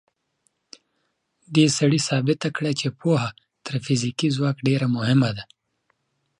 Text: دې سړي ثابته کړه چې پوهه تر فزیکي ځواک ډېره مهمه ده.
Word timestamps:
دې 1.55 1.65
سړي 1.77 1.99
ثابته 2.07 2.49
کړه 2.57 2.71
چې 2.79 2.87
پوهه 2.99 3.29
تر 3.65 3.75
فزیکي 3.85 4.27
ځواک 4.35 4.57
ډېره 4.67 4.87
مهمه 4.95 5.29
ده. 5.37 5.43